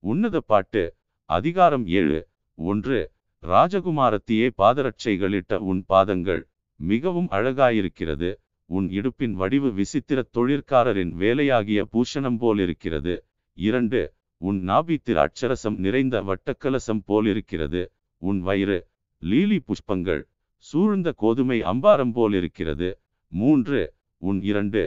உன்னத 0.00 0.40
பாட்டு 0.40 0.94
அதிகாரம் 1.24 1.86
ஏழு. 1.86 2.28
ஒன்று. 2.54 3.14
ராஜகுமாரத்தியே 3.50 4.46
பாதரட்சைகளிட்ட 4.60 5.54
உன் 5.70 5.80
பாதங்கள் 5.86 6.42
மிகவும் 6.80 7.28
அழகாயிருக்கிறது. 7.30 8.30
உன் 8.70 8.86
இடுப்பின் 8.90 9.34
வடிவு 9.40 9.68
விசித்திர 9.72 10.18
தொழிற்காரரின் 10.38 11.12
வேலையாகிய 11.22 11.80
பூஷணம் 11.92 12.38
போலிருக்கிறது. 12.38 13.14
இரண்டு 13.58 14.00
உன் 14.40 14.58
நாபித்திர 14.68 15.16
அட்சரசம் 15.24 15.76
நிறைந்த 15.76 16.16
வட்டக்கலசம் 16.28 17.02
போலிருக்கிறது. 17.04 17.82
உன் 18.22 18.40
வயிறு 18.40 18.78
லீலி 19.22 19.58
புஷ்பங்கள் 19.68 20.22
சூழ்ந்த 20.64 21.08
கோதுமை 21.16 21.58
அம்பாரம் 21.62 22.12
போலிருக்கிறது. 22.12 22.88
மூன்று 23.32 23.80
உன் 24.22 24.40
இரண்டு 24.42 24.82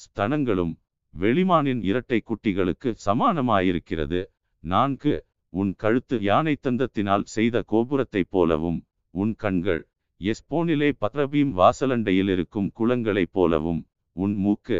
ஸ்தனங்களும் 0.00 0.72
வெளிமானின் 1.14 1.82
இரட்டை 1.82 2.18
குட்டிகளுக்கு 2.22 2.90
சமானமாயிருக்கிறது. 3.06 4.20
நான்கு 4.64 5.14
உன் 5.54 5.74
கழுத்து 5.74 6.16
யானை 6.20 6.54
தந்தத்தினால் 6.62 7.24
செய்த 7.24 7.64
கோபுரத்தைப் 7.72 8.30
போலவும் 8.30 8.78
உன் 9.14 9.34
கண்கள் 9.34 9.82
எஸ்போனிலே 10.20 10.88
பத்ரபீம் 11.00 11.52
வாசலண்டையில் 11.60 12.30
இருக்கும் 12.32 12.68
குளங்களைப் 12.78 13.32
போலவும் 13.32 13.80
உன் 14.12 14.34
மூக்கு 14.36 14.78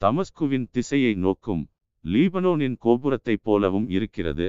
தமஸ்குவின் 0.00 0.66
திசையை 0.70 1.14
நோக்கும் 1.14 1.62
லீபனோனின் 2.04 2.76
கோபுரத்தைப் 2.84 3.42
போலவும் 3.42 3.88
இருக்கிறது. 3.88 4.48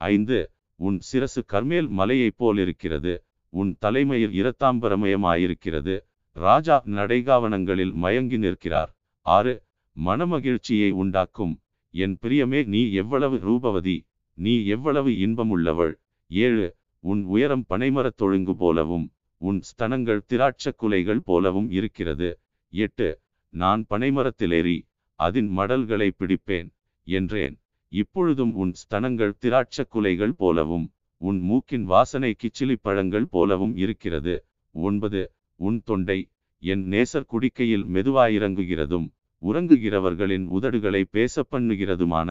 ஐந்து 0.00 0.38
உன் 0.80 0.98
சிரசு 1.12 1.40
கர்மேல் 1.52 1.88
மலையைப் 1.88 2.36
போலிருக்கிறது. 2.36 3.14
உன் 3.52 3.76
தலைமையில் 3.78 4.34
இரத்தாம்பரமயமாயிருக்கிறது. 4.40 5.94
ராஜா 6.36 6.82
நடைகாவனங்களில் 6.86 7.94
மயங்கி 7.94 8.38
நிற்கிறார். 8.38 8.90
ஆறு 9.26 9.54
மனமகிழ்ச்சியை 9.96 10.90
உண்டாக்கும். 11.02 11.54
என் 11.94 12.18
பிரியமே 12.22 12.60
நீ 12.66 12.92
எவ்வளவு 12.92 13.36
ரூபவதி? 13.38 13.96
நீ 14.38 14.64
எவ்வளவு 14.66 15.10
இன்பமுள்ளவள். 15.10 15.94
ஏழு 16.30 16.66
உன் 17.04 17.22
உயரம் 17.24 17.64
பனைமரத் 17.68 18.16
தொழுங்கு 18.16 18.54
போலவும் 18.56 19.06
உன் 19.40 19.60
ஸ்தனங்கள் 19.68 20.20
திராட்சக் 20.28 20.76
குலைகள் 20.76 21.22
போலவும் 21.22 21.68
இருக்கிறது. 21.70 22.28
எட்டு 22.72 23.08
நான் 23.52 23.82
பனைமரத்திலேறி 23.90 24.76
அதன் 25.20 25.50
மடல்களை 25.58 26.08
பிடிப்பேன் 26.18 26.68
என்றேன். 27.06 27.56
இப்பொழுதும் 27.92 28.52
உன் 28.54 28.72
ஸ்தனங்கள் 28.82 29.34
திராட்சக் 29.44 29.90
குலைகள் 29.90 30.34
போலவும் 30.34 30.86
உன் 31.22 31.40
மூக்கின் 31.40 31.84
வாசனை 31.84 32.30
கிச்சிலி 32.42 32.76
பழங்கள் 32.80 33.28
போலவும் 33.30 33.74
இருக்கிறது. 33.76 34.34
ஒன்பது 34.74 35.22
உன் 35.60 35.78
தொண்டை 35.84 36.18
என் 36.62 36.84
நேசர் 36.90 37.30
குடிக்கையில் 37.32 37.86
மெதுவாயிறங்குகிறதும் 37.86 39.06
உறங்குகிறவர்களின் 39.42 40.46
உதடுகளை 40.58 41.02
பேச 41.10 41.44
பண்ணுகிறதுமான 41.50 42.30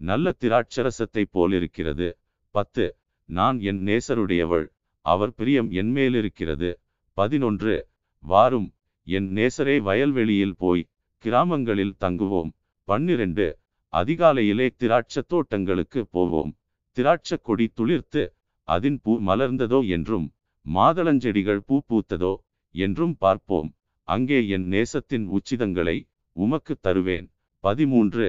நல்ல 0.00 0.32
திராட்சரசத்தைப் 0.40 1.30
போலிருக்கிறது. 1.30 2.08
பத்து 2.54 2.96
நான் 3.28 3.60
என் 3.60 3.80
நேசருடையவள். 3.84 4.66
அவர் 5.06 5.32
பிரியம் 5.34 5.70
என்மேலிருக்கிறது 5.70 6.70
பதினொன்று 7.16 7.74
வாரும் 8.22 8.68
என் 9.06 9.28
நேசரே 9.32 9.76
வயல்வெளியில் 9.80 10.56
போய் 10.56 10.88
கிராமங்களில் 11.24 11.94
தங்குவோம். 12.00 12.50
பன்னிரண்டு 12.88 13.46
அதிகாலையிலே 13.92 14.66
திராட்சத் 14.78 15.28
தோட்டங்களுக்கு 15.28 16.00
போவோம். 16.06 16.52
திராட்சக் 16.96 17.44
கொடி 17.48 17.66
துளிர்த்து 17.76 18.22
அதின் 18.68 18.98
பூ 19.02 19.12
மலர்ந்ததோ 19.20 19.80
என்றும் 19.88 20.26
மாதளஞ்செடிகள் 20.66 21.62
பூ 21.66 21.76
பூத்ததோ 21.88 22.34
என்றும் 22.74 23.16
பார்ப்போம். 23.18 23.68
அங்கே 24.08 24.48
என் 24.48 24.66
நேசத்தின் 24.70 25.26
உச்சிதங்களை 25.28 25.96
உமக்கு 26.36 26.74
தருவேன். 26.80 27.26
பதிமூன்று 27.64 28.26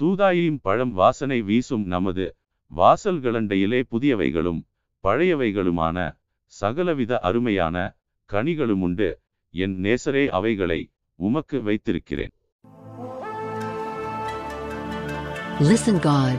தூதாயும் 0.00 0.60
பழம் 0.64 0.94
வாசனை 0.94 1.38
வீசும் 1.48 1.84
நமது 1.92 2.24
வாசல்களண்டையிலே 2.70 3.80
புதியவைகளும் 3.90 4.60
பழையவைகளுமான 5.04 5.98
சகலவித 6.52 7.12
அருமையான 7.22 7.76
கனிகளும் 8.30 8.82
உண்டு 8.82 9.08
என் 9.54 9.76
நேசரே 9.84 10.24
அவைகளை 10.38 10.80
உமக்கு 11.18 11.58
வைத்திருக்கிறேன் 11.66 12.34
Listen 15.64 15.96
God. 16.04 16.38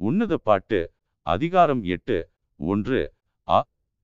உன்னத 0.00 0.34
பாட்டு 0.44 0.78
அதிகாரம் 1.26 1.82
எட்டு 1.88 2.16
ஒன்று 2.60 3.00
ஆ 3.48 3.58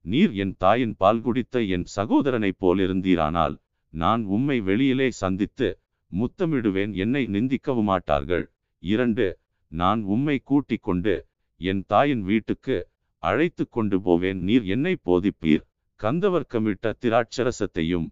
நீர் 0.05 0.33
என் 0.43 0.55
தாயின் 0.59 0.95
பால் 0.97 1.21
குடித்த 1.25 1.63
என் 1.75 1.87
சகோதரனைப் 1.95 2.59
போலிருந்தீரானால் 2.63 3.55
நான் 3.93 4.23
உம்மை 4.31 4.59
வெளியிலே 4.69 5.09
சந்தித்து 5.21 5.69
முத்தமிடுவேன் 6.13 6.93
என்னை 6.95 7.23
நிந்திக்கவும் 7.27 7.89
மாட்டார்கள் 7.91 8.45
இரண்டு 8.83 9.27
நான் 9.73 10.01
உம்மை 10.03 10.37
கூட்டிக் 10.51 10.83
கொண்டு 10.83 11.15
என் 11.61 11.83
தாயின் 11.87 12.23
வீட்டுக்கு 12.23 12.77
அழைத்து 13.23 13.65
கொண்டு 13.69 13.97
போவேன் 14.01 14.41
நீர் 14.41 14.65
என்னை 14.65 14.95
போதிப்பீர். 15.05 15.63
கந்தவர்க்கமிட்ட 16.01 16.93
திராட்சரசத்தையும் 17.03 18.07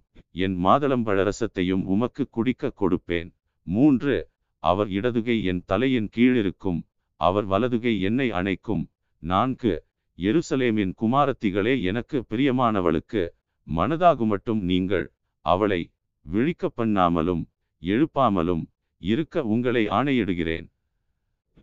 என் 0.44 0.56
மாதளம்பழரசத்தையும் 0.64 1.82
உமக்கு 1.84 2.24
குடிக்க 2.30 2.72
கொடுப்பேன். 2.80 3.28
மூன்று 3.66 4.16
அவர் 4.62 4.88
இடதுகை 4.88 5.36
என் 5.44 5.62
தலையின் 5.66 6.08
கீழிருக்கும் 6.16 6.80
அவர் 7.20 7.46
வலதுகை 7.46 7.94
என்னை 8.00 8.28
அணைக்கும். 8.30 8.84
நான்கு 9.22 9.72
எருசலேமின் 10.18 10.92
குமாரத்திகளே 11.00 11.74
எனக்கு 11.82 12.18
பிரியமானவளுக்கு 12.30 13.22
மனதாகுமட்டும் 13.66 14.62
நீங்கள் 14.70 15.06
அவளை 15.44 15.80
விழிக்க 16.26 16.70
பண்ணாமலும் 16.76 17.42
எழுப்பாமலும் 17.82 18.64
இருக்க 19.02 19.44
உங்களை 19.44 19.82
ஆணையிடுகிறேன். 19.88 20.66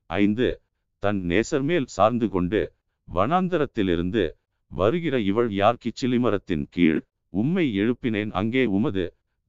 ஐந்து 0.09 0.47
தன் 1.03 1.19
நேசர் 1.29 1.65
மேல் 1.69 1.87
சார்ந்து 1.95 2.27
கொண்டு 2.29 2.61
வனாந்தரத்திலிருந்து 3.07 4.23
வருகிற 4.71 5.15
இவள் 5.19 5.49
யார் 5.53 5.81
கிச்சிலிமரத்தின் 5.83 6.65
கீழ் 6.69 6.99
உம்மை 7.33 7.65
எழுப்பினேன் 7.79 8.31
அங்கே 8.31 8.63
உமது 8.77 9.05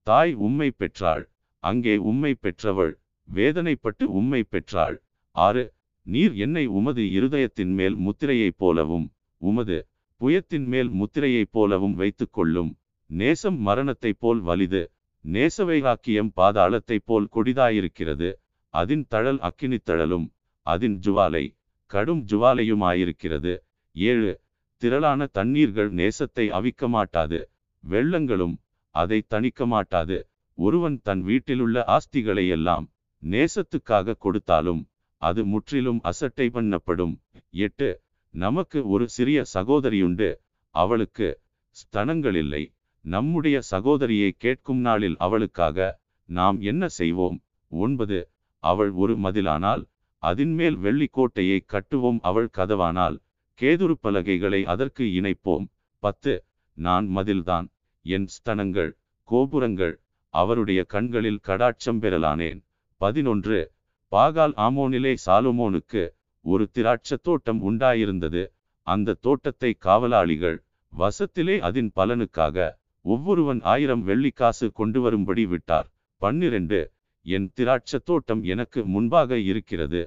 தாய் 0.06 0.34
உம்மை 0.46 0.68
பெற்றாள் 0.70 1.24
அங்கே 1.62 1.94
உம்மை 2.10 2.32
பெற்றவள் 2.34 2.92
வேதனைப்பட்டு 3.28 4.04
உம்மை 4.18 4.40
பெற்றாள். 4.42 4.96
ஆறு 5.36 5.64
நீர் 6.06 6.34
என்னை 6.36 6.64
உமது 6.78 7.02
இருதயத்தின் 7.18 7.72
மேல் 7.78 7.96
முத்திரையைப் 7.96 8.58
போலவும் 8.62 9.06
உமது 9.42 9.78
புயத்தின் 10.20 10.66
மேல் 10.66 10.90
முத்திரையைப் 11.00 11.52
போலவும் 11.52 11.94
வைத்துக் 11.94 12.32
கொள்ளும் 12.32 12.70
நேசம் 13.10 13.58
மரணத்தைப் 13.58 14.20
போல் 14.20 14.40
வலிது 14.40 14.82
நேசவைராக்கியம் 15.24 16.30
பாதாளத்தைப் 16.36 17.04
போல் 17.04 17.28
கொடிதாயிருக்கிறது. 17.32 18.28
அதின் 18.74 19.04
தழல் 19.08 19.38
அக்கினித் 19.38 19.84
தழலும் 19.84 20.32
அதின் 20.66 20.96
ஜுவாலை 21.06 21.44
கடும் 21.86 22.26
ஜுவாலையுமாயிருக்கிறது. 22.26 23.58
ஏழு 23.92 24.40
திரளான 24.82 25.28
தண்ணீர்கள் 25.38 25.90
நேசத்தை 25.92 26.46
அவிக்க 26.58 26.88
மாட்டாது 26.88 27.48
வெள்ளங்களும் 27.84 28.56
அதை 28.90 29.26
தணிக்க 29.34 29.66
மாட்டாது 29.66 30.26
ஒருவன் 30.58 31.00
தன் 31.02 31.22
வீட்டிலுள்ள 31.22 31.84
ஆஸ்திகளை 31.86 32.48
எல்லாம் 32.48 32.86
நேசத்துக்காக 33.22 34.16
கொடுத்தாலும் 34.18 34.82
அது 35.16 35.44
முற்றிலும் 35.44 36.00
அசட்டை 36.02 36.46
பண்ணப்படும். 36.48 37.14
எட்டு 37.50 37.88
நமக்கு 38.34 38.88
ஒரு 38.88 39.08
சிறிய 39.08 39.42
சகோதரியுண்டு. 39.54 40.28
அவளுக்கு 40.74 41.28
ஸ்தனங்கள் 41.76 42.34
இல்லை 42.34 42.62
நம்முடைய 43.04 43.60
சகோதரியை 43.60 44.34
கேட்கும் 44.38 44.78
நாளில் 44.78 45.16
அவளுக்காக 45.18 46.00
நாம் 46.28 46.60
என்ன 46.60 46.88
செய்வோம்? 46.88 47.40
ஒன்பது. 47.68 48.28
அவள் 48.58 48.90
ஒரு 48.90 49.14
மதிலானால் 49.18 49.82
அதின்மேல் 50.22 50.76
வெள்ளிக்கோட்டையை 50.76 51.58
கட்டுவோம். 51.66 52.18
அவள் 52.20 52.48
கதவானால் 52.56 53.16
கேதுரு 53.60 53.92
பலகைகளை 53.92 54.64
அதற்கு 54.64 55.04
இணைப்போம். 55.04 55.66
பத்து. 55.98 56.44
நான் 56.72 57.06
மதில்தான். 57.16 57.68
என் 58.02 58.28
ஸ்தனங்கள் 58.34 58.92
கோபுரங்கள் 59.22 60.00
அவருடைய 60.34 60.84
கண்களில் 60.84 61.40
கடாட்சம் 61.46 62.00
பெறலானேன். 62.00 62.64
பதினொன்று. 62.96 63.72
பாகால் 64.10 64.54
ஆமோனிலே 64.56 65.16
சாலுமோனுக்கு 65.26 66.10
ஒரு 66.40 66.70
திராட்சத் 66.74 67.22
தோட்டம் 67.22 67.60
உண்டாயிருந்தது. 67.70 68.42
அந்த 68.82 69.16
தோட்டத்தை 69.20 69.74
காவலாளிகள் 69.74 70.64
வசத்திலே 70.92 71.58
அதன் 71.58 71.92
பலனுக்காக 71.96 72.82
ஒவ்வொருவன் 73.04 73.60
ஆயிரம் 73.62 74.02
வெள்ளிக்காசு 74.08 74.66
கொண்டு 74.74 75.00
வரும்படி 75.00 75.46
விட்டார். 75.46 75.88
பன்னிரண்டு. 76.22 76.80
என் 77.26 77.50
திராட்சத் 77.56 78.04
தோட்டம் 78.04 78.42
எனக்கு 78.42 78.80
முன்பாக 78.84 79.38
இருக்கிறது. 79.38 80.02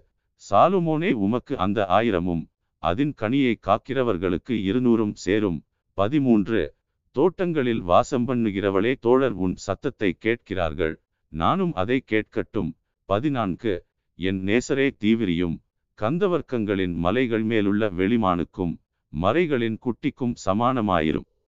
சாலுமோனே 0.49 1.11
உமக்கு 1.25 1.53
அந்த 1.57 1.85
ஆயிரமும் 1.97 2.43
அதன் 2.83 3.13
கனியை 3.21 3.53
காக்கிறவர்களுக்கு 3.67 4.55
இருநூறும் 4.69 5.15
சேரும். 5.25 5.59
பதிமூன்று. 5.93 6.63
தோட்டங்களில் 7.15 7.81
வாசம் 7.81 8.25
பண்ணுகிறவளே 8.27 8.95
தோழர் 8.99 9.37
உன் 9.45 9.55
சத்தத்தை 9.55 10.09
கேட்கிறார்கள். 10.19 10.95
நானும் 11.31 11.73
அதை 11.73 11.97
கேட்கட்டும். 12.11 12.71
பதினான்கு. 13.09 13.73
என் 14.19 14.41
நேசரே 14.43 14.87
தீவிரியும் 15.03 15.55
கந்தவர்க்கங்களின் 16.01 16.95
மலைகள் 16.95 17.43
மேலுள்ள 17.43 17.89
வெளிமானுக்கும் 17.89 18.75
மறைகளின் 19.13 19.77
குட்டிக்கும் 19.85 20.35
சமானமாயிரும். 20.45 21.29